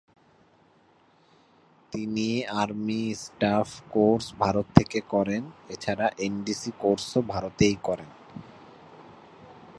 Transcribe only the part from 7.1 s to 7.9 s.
ভারতেই